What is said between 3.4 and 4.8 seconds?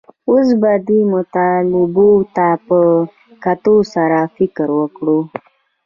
کتو سره فکر